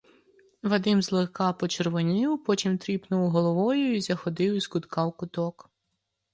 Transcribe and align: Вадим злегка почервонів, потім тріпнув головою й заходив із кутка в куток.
Вадим 0.63 1.01
злегка 1.01 1.53
почервонів, 1.53 2.43
потім 2.43 2.77
тріпнув 2.77 3.29
головою 3.29 3.95
й 3.95 4.01
заходив 4.01 4.53
із 4.55 4.67
кутка 4.67 5.05
в 5.07 5.11
куток. 5.17 5.69